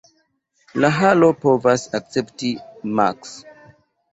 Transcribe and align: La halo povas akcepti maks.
La 0.85 0.89
halo 0.95 1.29
povas 1.45 1.85
akcepti 1.99 2.51
maks. 3.01 3.37